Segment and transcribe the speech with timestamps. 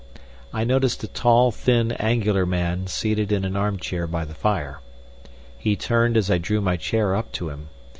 [0.51, 4.79] I noticed a tall, thin, angular man seated in an arm chair by the fire.
[5.59, 7.69] He turned as I drew my chair up to him.